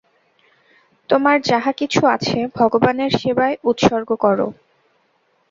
[1.09, 4.37] তোমার যাহা কিছু আছে, ভগবানের সেবায় উৎসর্গ কর।